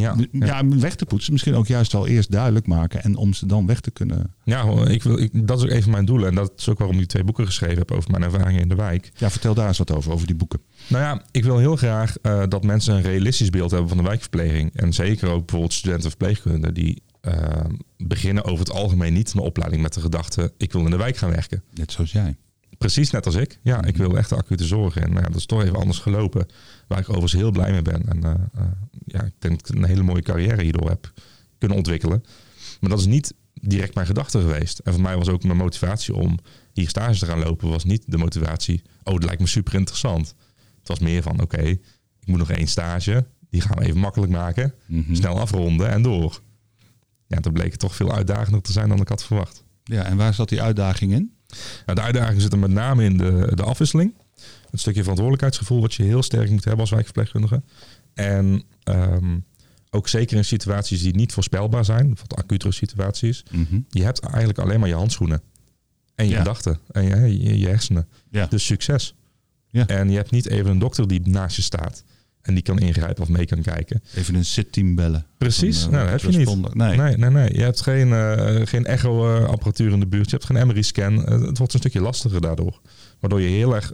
[0.00, 0.46] Ja, ja.
[0.46, 0.68] ja.
[0.68, 1.32] weg te poetsen.
[1.32, 3.02] Misschien ook juist al eerst duidelijk maken.
[3.02, 4.34] En om ze dan weg te kunnen...
[4.44, 6.28] Ja, ik wil, ik, dat is ook een van mijn doelen.
[6.28, 8.68] En dat is ook waarom ik die twee boeken geschreven heb over mijn ervaringen in
[8.68, 9.12] de wijk.
[9.16, 10.60] Ja, vertel daar eens wat over, over die boeken.
[10.86, 14.04] Nou ja, ik wil heel graag eh, dat mensen een realistisch beeld hebben van de
[14.04, 14.74] wijkverpleging.
[14.74, 17.64] En zeker ook bijvoorbeeld studenten verpleegkunde die eh,
[17.96, 21.16] beginnen over het algemeen niet een opleiding met de gedachte, ik wil in de wijk
[21.16, 21.62] gaan werken.
[21.74, 22.36] Net zoals jij.
[22.78, 23.58] Precies net als ik.
[23.62, 25.08] Ja, ik wil echt de acute zorg in.
[25.10, 26.46] Nou ja, dat is toch even anders gelopen.
[26.88, 28.08] Waar ik overigens heel blij mee ben.
[28.08, 28.66] En eh, eh,
[29.04, 31.12] ja, ik denk dat ik een hele mooie carrière hierdoor heb
[31.58, 32.24] kunnen ontwikkelen.
[32.80, 34.78] Maar dat is niet direct mijn gedachte geweest.
[34.78, 36.38] En voor mij was ook mijn motivatie om
[36.72, 38.82] hier stage te gaan lopen, was niet de motivatie.
[39.02, 40.34] Oh, dat lijkt me super interessant.
[40.78, 41.62] Het was meer van: oké,
[42.20, 43.26] ik moet nog één stage.
[43.50, 44.74] Die gaan we even makkelijk maken.
[44.86, 45.14] Mhm.
[45.14, 46.40] Snel afronden en door.
[47.26, 49.64] Ja, dat bleek het toch veel uitdagender te zijn dan ik had verwacht.
[49.84, 51.33] Ja, en waar zat die uitdaging in?
[51.86, 54.14] Nou, de uitdaging zit er met name in de, de afwisseling.
[54.70, 57.62] Het stukje verantwoordelijkheidsgevoel wat je heel sterk moet hebben als wijkverpleegkundige.
[58.14, 59.38] En ehm,
[59.90, 63.42] ook zeker in situaties die niet voorspelbaar zijn, bijvoorbeeld acutere situaties.
[63.50, 63.80] Mhm.
[63.88, 65.42] Je hebt eigenlijk alleen maar je handschoenen.
[66.14, 66.38] En je Ja.
[66.38, 66.78] gedachten.
[66.90, 68.08] En je, je, je hersenen.
[68.30, 68.46] Ja.
[68.46, 69.14] Dus succes.
[69.68, 69.86] Ja.
[69.86, 72.04] En je hebt niet even een dokter die naast je staat.
[72.44, 74.02] En die kan ingrijpen of mee kan kijken.
[74.14, 75.26] Even een sit-team bellen.
[75.38, 75.82] Precies.
[75.82, 76.74] Van, eh, nou, heb je niet.
[76.74, 76.96] Nee.
[76.96, 77.54] Nee, nee, nee.
[77.54, 80.30] Je hebt geen, eh, geen echo-apparatuur in de buurt.
[80.30, 81.24] Je hebt geen MRI-scan.
[81.26, 82.80] Eh, het wordt een stukje lastiger daardoor.
[83.20, 83.92] Waardoor je heel erg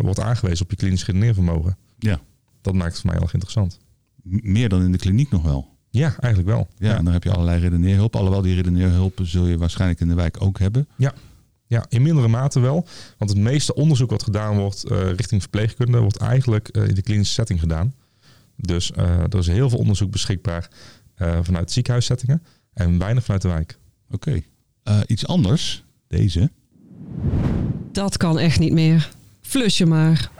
[0.00, 1.76] wordt aangewezen op je klinisch redeneervermogen.
[1.98, 2.20] Ja.
[2.60, 3.78] Dat maakt het voor mij heel erg interessant.
[4.22, 5.68] M- Meer dan in de kliniek nog wel.
[5.90, 6.68] Ja, eigenlijk wel.
[6.78, 8.16] Ja, en dan heb je allerlei redeneerhulp.
[8.16, 10.88] Alhoewel die redeneerhulp zul je waarschijnlijk in de wijk ook hebben.
[10.96, 11.12] Ja,
[11.88, 12.86] in mindere mate wel.
[13.18, 15.98] Want het meeste onderzoek wat gedaan wordt eh, richting verpleegkunde...
[15.98, 17.94] wordt eigenlijk eh, in de klinische setting gedaan.
[18.56, 20.68] Dus eh, er is heel veel onderzoek beschikbaar
[21.14, 22.42] eh, vanuit ziekenhuissettingen...
[22.72, 23.78] en weinig vanuit de wijk.
[24.10, 24.40] Oké.
[24.82, 25.84] Eh, iets anders.
[26.08, 26.50] Deze.
[27.92, 29.10] Dat kan echt niet meer.
[29.40, 30.30] Flus je maar.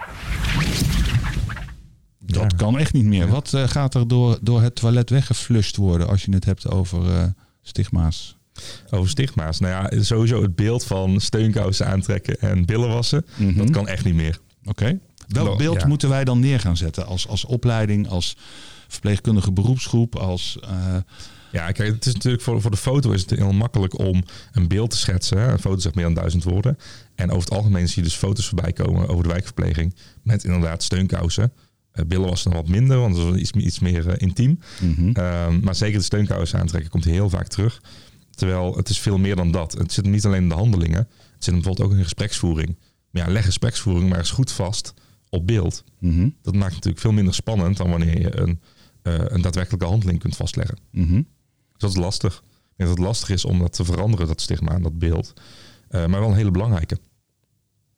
[2.18, 2.56] Dat Ja.
[2.56, 3.26] kan echt niet meer.
[3.26, 3.30] Ja.
[3.32, 7.10] Wat eh, gaat er door, door het toilet weggeflushed worden als je het hebt over
[7.16, 7.24] eh,
[7.62, 8.36] stigma's?
[8.90, 9.58] Over stigma's.
[9.60, 13.26] Nou ja, sowieso het beeld van steunkousen aantrekken en billen wassen...
[13.36, 13.58] Mhm.
[13.58, 14.38] dat kan echt niet meer.
[14.64, 14.98] Oké.
[15.28, 15.86] Welk Wel, beeld ja.
[15.86, 18.36] moeten wij dan neer gaan zetten als, als opleiding, als
[18.88, 20.58] verpleegkundige beroepsgroep, als...
[20.62, 20.96] eh,
[21.52, 24.68] Ja, kijk, het is natuurlijk voor, voor de foto is het heel makkelijk om een
[24.68, 25.38] beeld te schetsen.
[25.38, 25.52] Hè.
[25.52, 26.78] Een foto zegt meer dan duizend woorden.
[27.14, 29.94] En over het algemeen zie je dus foto's voorbij komen over de wijkverpleging.
[30.22, 31.52] Met inderdaad steunkousen.
[31.92, 34.58] Eh, billen was dan wat minder, want dat is iets, iets meer eh, intiem.
[34.80, 35.10] mhm.
[35.10, 37.80] Ehm, maar zeker de steunkousen aantrekken komt heel vaak terug.
[38.34, 39.72] Terwijl het is veel meer dan dat.
[39.72, 40.98] Het zit niet alleen in de handelingen.
[40.98, 42.78] Het zit hem bijvoorbeeld ook in gespreksvoering.
[43.10, 44.94] Maar ja, leg gespreksvoering maar eens goed vast
[45.28, 45.84] op beeld.
[45.98, 46.28] Mhm.
[46.42, 48.60] Dat maakt het natuurlijk veel minder spannend dan wanneer je een,
[49.02, 50.78] eh, een daadwerkelijke handeling kunt vastleggen.
[50.90, 51.14] Mhm.
[51.14, 51.22] Dus
[51.76, 52.34] dat is lastig.
[52.34, 55.32] Ik denk dat het lastig is om dat te veranderen, dat stigma en dat beeld.
[55.88, 56.98] Eh, maar wel een hele belangrijke.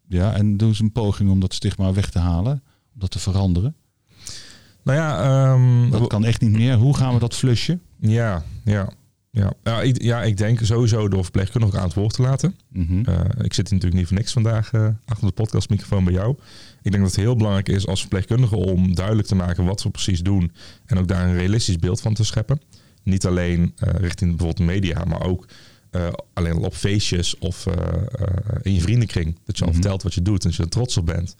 [0.09, 2.62] Ja, en doen ze een poging om dat stigma weg te halen,
[2.94, 3.77] om dat te veranderen.
[4.83, 6.77] Nou ja, ehm, Dat kan echt niet meer.
[6.77, 7.83] Hoe gaan we dat flushen?
[7.99, 8.88] ja, ja,
[9.37, 9.53] ja.
[9.62, 12.57] Ja, ik, ja, ik denk sowieso door verpleegkundigen aan het woord te laten.
[12.68, 13.05] Mhm.
[13.05, 16.31] Eh, ik zit hier natuurlijk niet voor niks vandaag eh, achter de podcastmicrofoon bij jou.
[16.83, 19.90] Ik denk dat het heel belangrijk is als verpleegkundige om duidelijk te maken wat we
[19.90, 20.53] precies doen.
[20.87, 22.61] En ook daar een realistisch beeld van te scheppen.
[23.03, 25.46] Niet alleen eh, richting bijvoorbeeld de media, maar ook
[26.33, 27.66] alleen al op feestjes of
[28.62, 29.38] in je vriendenkring.
[29.44, 29.79] Dat je al Mhm.
[29.81, 31.37] vertelt wat je doet en dat je er trots op bent.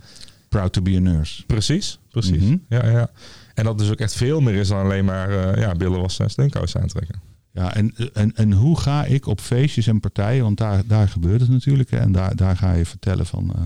[0.49, 1.45] Proud to be a nurse.
[1.47, 2.43] Precies, precies.
[2.43, 2.57] Mhm.
[2.69, 3.11] Ja, ja.
[3.55, 6.25] En dat dus ook echt veel meer is dan alleen maar eh, ja, billen wassen
[6.25, 7.21] en steunkousen aantrekken.
[7.57, 11.41] Ja, en, en, en hoe ga ik op feestjes en partijen, want daar, daar gebeurt
[11.41, 11.91] het natuurlijk.
[11.91, 13.53] Hè, en daar, daar ga je vertellen van.
[13.55, 13.63] eh,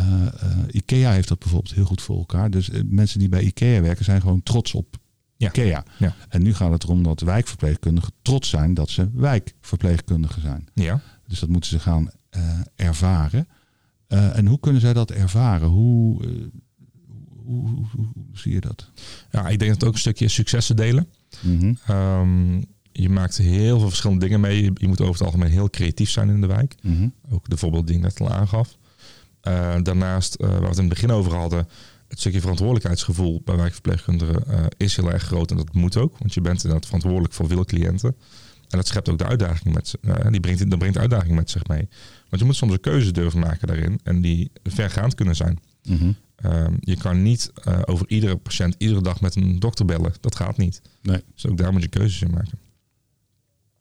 [0.00, 2.50] eh, eh, IKEA heeft dat bijvoorbeeld heel goed voor elkaar.
[2.50, 4.96] Dus mensen die bij IKEA werken zijn gewoon trots op
[5.36, 5.48] Ja.
[5.48, 5.84] IKEA.
[5.98, 6.14] Ja.
[6.28, 10.68] En nu gaat het erom dat wijkverpleegkundigen trots zijn dat ze wijkverpleegkundigen zijn.
[10.74, 11.00] Ja.
[11.26, 12.10] Dus dat moeten ze gaan
[12.76, 13.48] ervaren.
[14.08, 15.68] En hoe kunnen zij dat ervaren?
[15.68, 16.22] Hoe,
[17.44, 18.90] hoe, hoe, hoe- hoe zie je dat?
[19.30, 21.06] ja, ik denk dat het ook een stukje successen delen.
[21.40, 21.74] Mhm.
[21.86, 24.62] Ehm, je maakt heel veel verschillende dingen mee.
[24.74, 26.74] Je, moet over het algemeen heel creatief zijn in de wijk.
[26.82, 27.08] Mhm.
[27.30, 28.76] Ook de voorbeeld die ik net al aangaf.
[29.42, 31.68] Eh, daarnaast, eh, waar we het in het begin over hadden,
[32.08, 35.50] het stukje verantwoordelijkheidsgevoel bij wijkverpleegkundigen eh, is heel erg groot.
[35.50, 38.16] En dat moet ook, want je bent inderdaad verantwoordelijk voor veel cliënten.
[38.68, 39.94] En dat schept ook de uitdaging met,
[40.30, 41.88] die brengt, dat brengt uitdaging met zich mee.
[42.28, 45.58] Want je moet soms een keuze durven maken daarin en die vergaand kunnen zijn.
[45.82, 46.12] Mhm.
[46.36, 47.52] Ehm, je kan niet
[47.84, 50.12] over iedere patiënt iedere dag met een dokter bellen.
[50.20, 50.82] Dat gaat niet.
[51.02, 51.22] Nee.
[51.34, 52.58] Dus ook daar moet je keuzes in maken.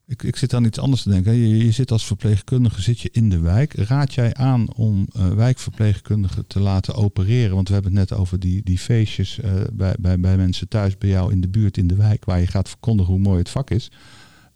[0.07, 1.33] Ik, ik zit aan iets anders te denken.
[1.33, 3.73] Je, je zit als verpleegkundige zit je in de wijk.
[3.73, 7.55] Raad jij aan om eh, wijkverpleegkundigen te laten opereren?
[7.55, 10.97] Want we hebben het net over die, die feestjes eh, bij, bij, bij mensen thuis
[10.97, 13.49] bij jou in de buurt, in de wijk, waar je gaat verkondigen hoe mooi het
[13.49, 13.91] vak is.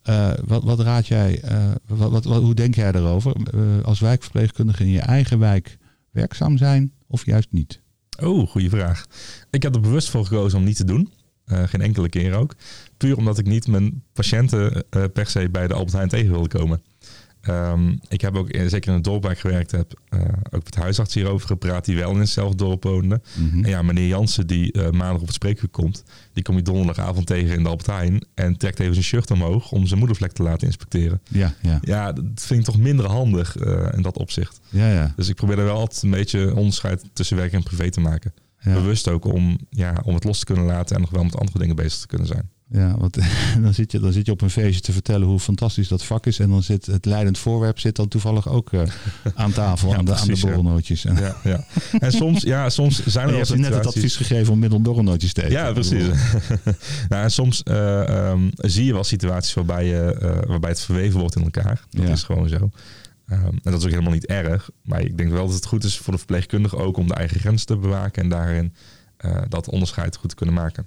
[0.01, 1.43] Eh, wat, wat raad jij,
[1.87, 3.35] wat, wat, hoe denk jij daarover?
[3.83, 5.77] Als wijkverpleegkundige in je eigen wijk
[6.11, 7.81] werkzaam zijn of juist niet?
[8.19, 9.05] Oh, goede vraag.
[9.49, 11.13] Ik heb er bewust voor gekozen om niet te doen.
[11.45, 12.55] Geen enkele keer ook.
[12.97, 16.47] Puur omdat ik niet mijn patiënten eh, per se bij de Albert Heijn tegen wilde
[16.47, 16.81] komen.
[17.45, 20.63] Ehm, ik heb ook, eh, zeker in het dorp waar ik gewerkt heb, uh, ook
[20.63, 23.21] met huisarts hierover gepraat, die wel in hetzelfde dorp woonde.
[23.33, 23.63] Mhm.
[23.63, 26.03] En ja, meneer Jansen, die uh, maandag op het spreekuur komt,
[26.33, 29.71] die kom je donderdagavond tegen in de Albert Heijn en trekt even zijn shirt omhoog
[29.71, 31.21] om zijn moedervlek te laten inspecteren.
[31.29, 31.79] Ja, ja.
[31.81, 34.59] Ja, dat vind ik toch minder handig uh, in dat opzicht.
[34.69, 35.13] Ja, ja.
[35.15, 38.33] Dus ik probeer er wel altijd een beetje onderscheid tussen werk en privé te maken.
[38.59, 38.73] Ja.
[38.73, 41.59] Bewust ook om, ja, om het los te kunnen laten en nog wel met andere
[41.59, 42.49] dingen bezig te kunnen zijn.
[42.69, 43.17] Ja, want
[43.61, 46.25] dan zit, je, dan zit je op een feestje te vertellen hoe fantastisch dat vak
[46.25, 46.39] is.
[46.39, 48.81] En dan zit het leidend voorwerp zit dan toevallig ook uh,
[49.35, 50.47] aan tafel, Ja, aan, de, aan de precies, ja.
[50.47, 51.05] borrelnootjes.
[51.05, 51.63] En, Ja, ja.
[51.99, 54.59] En soms, ja, soms zijn er je wel hebt net het situaties- advies gegeven om
[54.59, 55.51] middel borrelnootjes te eten.
[55.53, 56.05] Ja, precies.
[57.09, 61.19] nou, en soms eh, ehm, zie je wel situaties waarbij, je, eh, waarbij het verweven
[61.19, 61.85] wordt in elkaar.
[61.89, 62.69] Dat is gewoon zo.
[63.27, 64.69] Ehm, en dat is ook helemaal niet erg.
[64.83, 67.39] Maar ik denk wel dat het goed is voor de verpleegkundige ook om de eigen
[67.39, 68.73] grenzen te bewaken en daarin
[69.17, 70.85] eh, dat onderscheid goed te kunnen maken.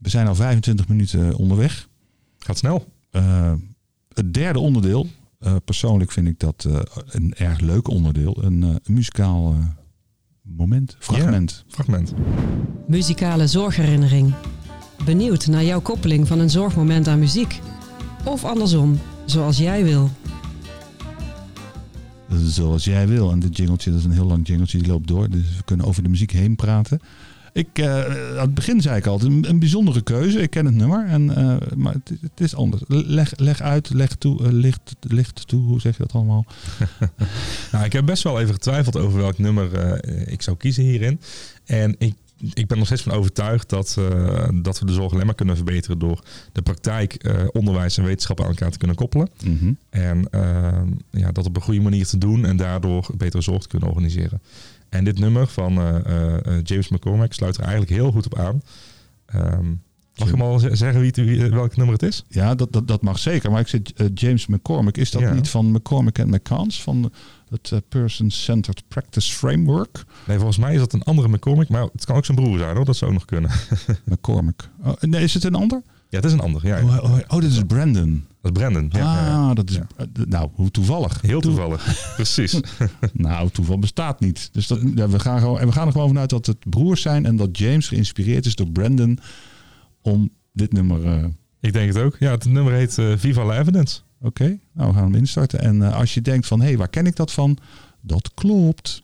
[0.00, 1.88] We zijn al 25 minuten onderweg.
[2.38, 2.86] Gaat snel.
[3.10, 3.52] Eh,
[4.12, 5.06] het derde onderdeel,
[5.38, 8.44] eh, persoonlijk vind ik dat eh, een erg leuk onderdeel.
[8.44, 9.58] Een, eh, een muzikaal eh,
[10.42, 11.64] moment, fragment.
[11.68, 12.14] Fragment.
[12.86, 14.34] Muzikale zorgherinnering.
[15.04, 17.60] Benieuwd naar jouw koppeling van een zorgmoment aan muziek?
[18.24, 20.10] Of andersom, zoals jij wil.
[22.42, 23.30] Zoals jij wil.
[23.30, 25.30] En dit jingeltje, dat is een heel lang jingeltje, die loopt door.
[25.30, 27.00] Dus we kunnen over de muziek heen praten.
[27.52, 30.40] Ik, eh, aan het begin zei ik altijd, een, een bijzondere keuze.
[30.40, 32.82] Ik ken het nummer, en, eh, maar het, het is anders.
[32.86, 36.44] Leg, leg uit, leg toe, eh, licht, licht toe, hoe zeg je dat allemaal?
[37.72, 39.68] Nou, ik heb best wel even getwijfeld over welk nummer
[40.30, 41.20] ik zou kiezen hierin.
[41.64, 42.14] En ik,
[42.54, 45.56] ik ben nog steeds van overtuigd dat, eh, dat we de zorg alleen maar kunnen
[45.56, 49.28] verbeteren door de praktijk, eh, onderwijs en wetenschap aan elkaar te kunnen koppelen.
[49.44, 49.72] Mhm.
[49.90, 50.28] En
[51.10, 54.40] ja, dat op een goede manier te doen en daardoor betere zorg te kunnen organiseren.
[54.90, 58.38] En dit nummer van eh, eh, eh, James McCormack sluit er eigenlijk heel goed op
[58.38, 58.62] aan.
[59.26, 59.68] Ehm,
[60.16, 62.24] mag ik hem al z- zeggen wie het, wie, welk nummer het is?
[62.28, 63.50] Ja, dat, dat, dat mag zeker.
[63.50, 64.96] Maar ik zit James McCormick.
[64.96, 65.32] Is dat Ja.
[65.32, 66.82] niet van McCormick en McCants?
[66.82, 67.12] Van
[67.48, 70.04] het Person-Centered Practice Framework?
[70.26, 72.76] Nee, volgens mij is dat een andere McCormack, maar het kan ook zijn broer zijn
[72.76, 73.50] hoor, dat zou ook nog kunnen.
[74.04, 74.68] McCormick.
[74.84, 75.82] Oh, nee, is het een ander?
[76.10, 76.66] Ja, het is een ander.
[76.66, 76.82] Ja.
[76.82, 78.24] Oh, oh, oh, dit is Brandon.
[78.42, 78.88] Dat is Brandon.
[78.92, 79.76] Ja, ah, dat is...
[79.76, 79.84] Eh,
[80.24, 81.20] nou, hoe toevallig.
[81.20, 81.84] Heel Toe- toevallig.
[82.16, 82.60] Precies.
[83.12, 84.48] Nou, toeval bestaat niet.
[84.52, 87.02] Dus dat, ja, we, gaan gewoon, en we gaan er gewoon vanuit dat het broers
[87.02, 89.18] zijn en dat James geïnspireerd is door Brandon
[90.02, 91.04] om dit nummer.
[91.04, 91.24] eh,
[91.60, 92.16] Ik denk het ook.
[92.18, 94.00] Ja, het nummer heet eh, Viva la Evidence.
[94.20, 95.60] Oké, nou we gaan hem instarten.
[95.60, 97.56] En als je denkt van, hé, hey, waar ken ik dat van?
[98.00, 99.02] Dat klopt.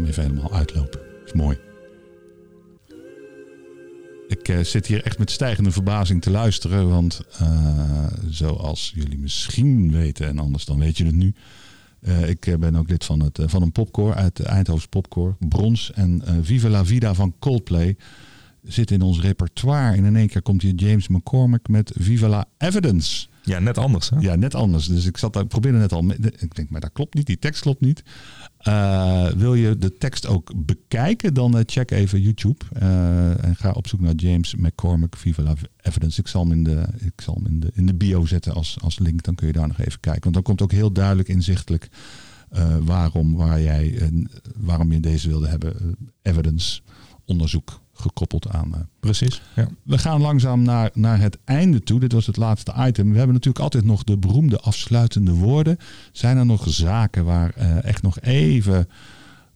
[0.00, 1.00] Hem even helemaal uitlopen.
[1.26, 1.58] is mooi.
[4.28, 6.88] Ik eh, zit hier echt met stijgende verbazing te luisteren.
[6.88, 11.34] Want eh, zoals jullie misschien weten, en anders dan weet je het nu.
[12.00, 15.34] eh, ik ben ook lid van, het, van een popcore uit de Eindhoven's Popcore.
[15.38, 17.96] Brons en Viva la Vida van Coldplay
[18.62, 19.96] zit in ons repertoire.
[19.96, 23.26] En in één keer komt hier James McCormick met Viva la Evidence.
[23.42, 24.10] Ja, net anders.
[24.10, 24.18] Hè?
[24.18, 24.86] Ja, net anders.
[24.86, 26.10] Dus ik zat daar, probeerde net al.
[26.38, 27.26] Ik denk, maar dat klopt niet.
[27.26, 28.02] Die tekst klopt niet.
[28.58, 31.34] Eh, wil je de tekst ook bekijken?
[31.34, 32.64] Dan eh, check even YouTube.
[32.72, 36.20] eh, en ga op zoek naar James McCormick, Viva la Evidence.
[36.20, 38.76] Ik zal hem in de, ik zal hem in de, in de bio zetten als,
[38.80, 39.22] als link.
[39.22, 40.22] Dan kun je daar nog even kijken.
[40.22, 41.88] Want dan komt ook heel duidelijk inzichtelijk
[42.80, 44.10] waarom, waar jij,
[44.56, 45.96] waarom je deze wilde hebben.
[46.22, 46.80] Evidence,
[47.30, 49.42] onderzoek gekoppeld aan eh, Precies.
[49.56, 49.68] Ja.
[49.82, 52.00] we gaan langzaam naar, naar het einde toe.
[52.00, 53.10] Dit was het laatste item.
[53.10, 55.76] We hebben natuurlijk altijd nog de beroemde afsluitende woorden.
[56.12, 58.88] Zijn er nog zaken waar eh, echt nog even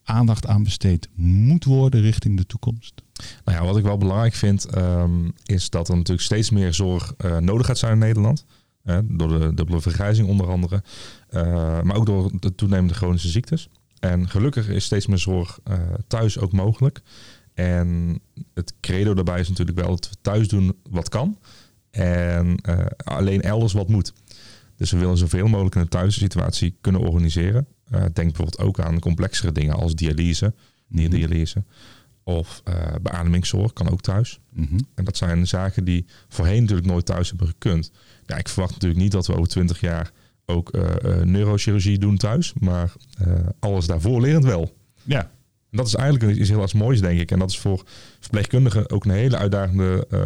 [0.05, 3.03] aandacht aan besteed moet worden richting de toekomst?
[3.45, 7.15] Nou ja, wat ik wel belangrijk vind, ehm, is dat er natuurlijk steeds meer zorg
[7.17, 8.45] eh, nodig gaat zijn in Nederland.
[9.05, 10.83] Door de dubbele vergrijzing onder andere.
[11.83, 13.69] Maar ook door de toenemende chronische ziektes.
[14.01, 15.59] En gelukkig is steeds meer zorg
[16.07, 17.03] thuis ook mogelijk.
[17.55, 18.21] En
[18.55, 21.39] het credo daarbij is natuurlijk wel dat we thuis doen wat kan.
[21.91, 24.13] En eh, alleen elders wat moet.
[24.77, 27.67] Dus we willen zoveel mogelijk een thuissituatie kunnen organiseren.
[27.85, 30.55] Eh, denk bijvoorbeeld ook aan complexere dingen als dialyse,
[30.87, 31.65] nierdialyse.
[32.23, 34.41] Of eh beademingszorg kan ook thuis.
[34.51, 34.79] Mhm.
[34.95, 37.91] En dat zijn zaken die voorheen natuurlijk nooit thuis hebben gekund.
[38.27, 40.11] Ja, ik verwacht natuurlijk niet dat we over twintig jaar
[40.47, 40.73] ook
[41.25, 42.53] neurochirurgie doen thuis.
[42.61, 42.93] Maar
[43.59, 44.77] alles daarvoor lerend wel.
[45.03, 45.31] Ja,
[45.77, 47.31] dat is eigenlijk iets heel erg moois, denk ik.
[47.31, 47.83] En dat is voor
[48.21, 50.23] verpleegkundigen ook een hele uitdagende eh,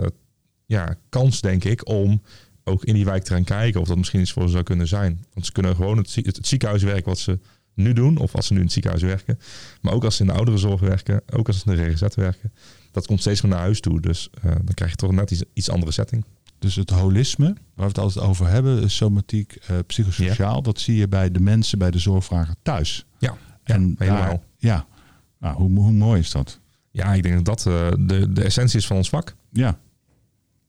[0.67, 2.23] ja, kans, denk ik, om
[2.65, 4.89] ook in die wijk te gaan kijken of dat misschien iets voor ze zou kunnen
[4.89, 5.25] zijn.
[5.33, 7.39] Want ze kunnen gewoon het, zie- het ziekenhuiswerk wat ze
[7.75, 9.39] nu doen, of als ze nu in het ziekenhuis werken,
[9.81, 12.53] maar ook als ze in de ouderenzorg werken, ook als ze in de RGZ werken,
[12.93, 14.01] dat komt steeds meer naar huis toe.
[14.01, 16.25] Dus eh, dan krijg je toch net iets, iets andere setting.
[16.59, 21.09] dus het holisme, waar we het altijd over hebben, somatiek, eh, psychosociaal, dat zie je
[21.09, 23.07] bij de mensen, bij de zorgvrager thuis.
[23.19, 24.23] Ja, En ja, helemaal.
[24.29, 24.87] daar, ja,
[25.39, 26.61] nou, hoe, hoe mooi is dat?
[26.91, 29.35] Ja, ik denk dat dat eh, de, de essentie is van ons vak.
[29.53, 29.79] Ja.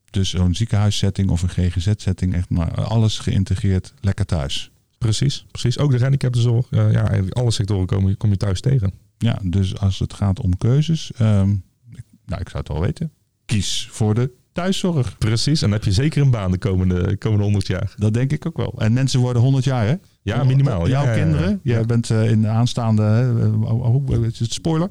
[0.10, 4.72] Dus zo'n ziekenhuissetting of een GGZ-setting, echt maar alles geïntegreerd, lekker thuis.
[4.98, 5.78] Precies, precies.
[5.78, 6.68] Ook de gehandicaptenzorg.
[6.72, 8.92] eh ja, alle sectoren kom je, kom je thuis tegen.
[9.18, 11.50] Ja, dus als het gaat om keuzes, ehm,
[11.92, 13.12] ik- nou, ik zou het wel weten.
[13.46, 15.18] Kies voor de thuiszorg.
[15.18, 17.94] Precies, en dan heb je zeker een baan de komende, komende 100 jaar.
[17.98, 18.74] Dat denk ik ook wel.
[18.78, 19.96] En mensen worden 100 jaar, hè?
[20.36, 20.88] Ja, minimaal.
[20.88, 21.60] Jouw Ja, kinderen.
[21.64, 23.34] Jij bent eh, in de aanstaande.
[23.64, 24.90] oh, is het spoiler?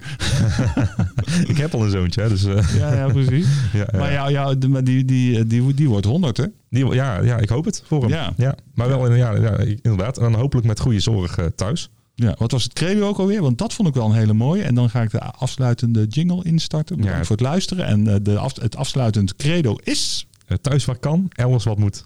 [1.47, 2.43] Ik heb al een zoontje, dus
[2.79, 3.47] Ja, ja, precies.
[3.73, 3.99] ja, ja.
[3.99, 6.45] Maar, ja, ja, die, die, die, die wordt 100, hè?
[6.71, 8.09] Die, ja, ja, ik hoop het voor hem.
[8.11, 8.33] Ja.
[8.37, 8.55] Ja.
[8.75, 10.17] maar wel in- ja, ja, inderdaad.
[10.17, 11.89] En dan hopelijk met goede zorg thuis.
[12.15, 13.43] Ja, wat was het credo ook alweer?
[13.43, 14.63] Want dat vond ik wel een hele mooie.
[14.63, 16.97] En dan ga ik de afsluitende jingle instarten.
[16.97, 17.25] Bedankt Ja.
[17.25, 17.87] voor het luisteren.
[17.87, 20.27] En de af, het afsluitend credo is...
[20.61, 22.03] Thuis waar kan, elders wat moet.